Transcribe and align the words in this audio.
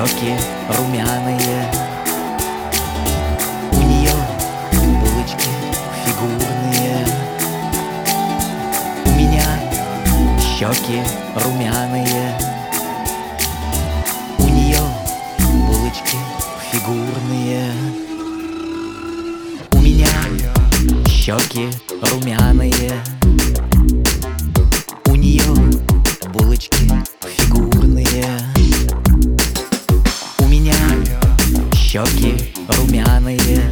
румяные. 0.00 1.70
У 3.72 3.82
нее 3.82 4.14
булочки 4.80 5.50
фигурные. 6.06 7.06
У 9.04 9.10
меня 9.10 9.44
щеки 10.40 11.02
румяные. 11.34 12.34
У 14.38 14.44
нее 14.44 14.80
булочки 15.66 16.16
фигурные. 16.72 17.70
У 19.72 19.76
меня 19.82 20.08
щеки 21.06 21.68
румяные 22.00 23.02
щеки 32.20 32.34
румяные 32.68 33.70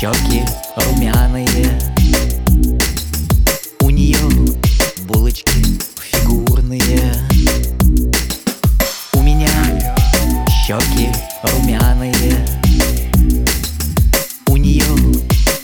щеки 0.00 0.44
румяные. 0.76 1.76
У 3.80 3.90
нее 3.90 4.16
булочки 5.08 5.80
фигурные. 6.00 7.14
У 9.14 9.22
меня 9.22 9.50
щеки 10.64 11.10
румяные. 11.42 12.46
У 14.46 14.56
нее 14.56 14.84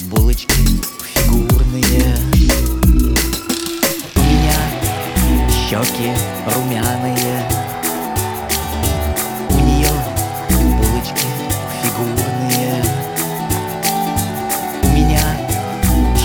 булочки 0.07 0.53
фигурные. 1.15 2.17
У 4.17 4.21
меня 4.21 4.59
щеки 5.69 6.11
румяные 6.53 7.74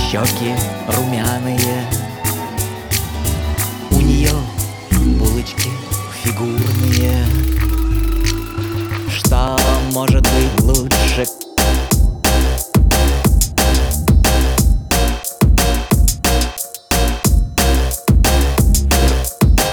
щеки 0.10 0.56
румяные 0.88 1.86
У 3.92 4.02
нее 4.02 4.34
булочки 5.20 5.70
фигурные 6.24 7.28
Что 9.08 9.56
может 9.94 10.24
быть 10.24 10.64
лучше? 10.64 11.26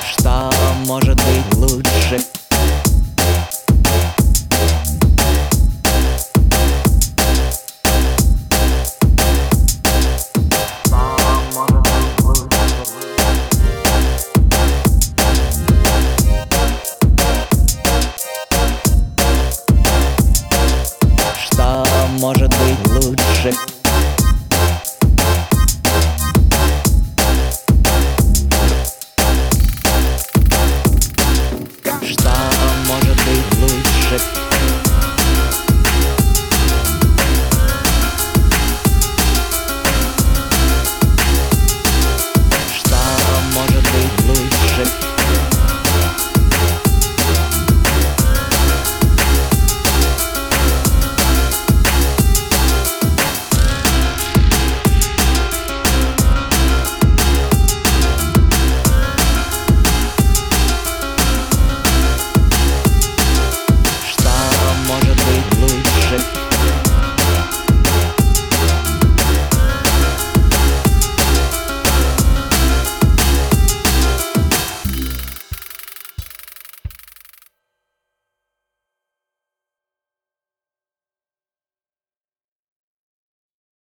Что 0.06 0.50
может 0.86 1.16
быть 1.16 1.55